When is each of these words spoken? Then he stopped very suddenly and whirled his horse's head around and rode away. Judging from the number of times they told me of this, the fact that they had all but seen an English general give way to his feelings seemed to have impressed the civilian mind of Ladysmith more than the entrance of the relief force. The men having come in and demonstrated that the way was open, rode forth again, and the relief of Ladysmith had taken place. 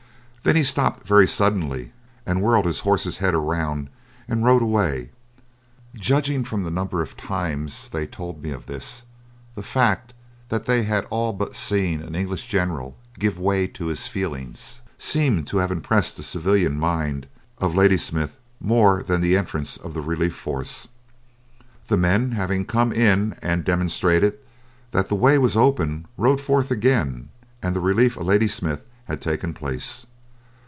Then 0.43 0.55
he 0.55 0.63
stopped 0.63 1.05
very 1.07 1.27
suddenly 1.27 1.93
and 2.25 2.41
whirled 2.41 2.65
his 2.65 2.79
horse's 2.79 3.19
head 3.19 3.35
around 3.35 3.89
and 4.27 4.43
rode 4.43 4.63
away. 4.63 5.11
Judging 5.93 6.43
from 6.43 6.63
the 6.63 6.71
number 6.71 6.99
of 6.99 7.15
times 7.15 7.89
they 7.89 8.07
told 8.07 8.41
me 8.41 8.49
of 8.49 8.65
this, 8.65 9.03
the 9.53 9.61
fact 9.61 10.15
that 10.49 10.65
they 10.65 10.81
had 10.81 11.05
all 11.11 11.31
but 11.31 11.53
seen 11.55 12.01
an 12.01 12.15
English 12.15 12.47
general 12.47 12.97
give 13.19 13.37
way 13.37 13.67
to 13.67 13.85
his 13.85 14.07
feelings 14.07 14.81
seemed 14.97 15.45
to 15.45 15.57
have 15.57 15.69
impressed 15.71 16.17
the 16.17 16.23
civilian 16.23 16.79
mind 16.79 17.27
of 17.59 17.75
Ladysmith 17.75 18.39
more 18.59 19.03
than 19.03 19.21
the 19.21 19.37
entrance 19.37 19.77
of 19.77 19.93
the 19.93 20.01
relief 20.01 20.33
force. 20.35 20.87
The 21.85 21.97
men 21.97 22.31
having 22.31 22.65
come 22.65 22.91
in 22.91 23.33
and 23.43 23.63
demonstrated 23.63 24.39
that 24.89 25.07
the 25.07 25.15
way 25.15 25.37
was 25.37 25.55
open, 25.55 26.07
rode 26.17 26.41
forth 26.41 26.71
again, 26.71 27.29
and 27.61 27.75
the 27.75 27.79
relief 27.79 28.17
of 28.17 28.25
Ladysmith 28.25 28.83
had 29.05 29.21
taken 29.21 29.53
place. 29.53 30.07